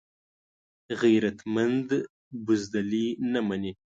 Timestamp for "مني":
3.47-3.73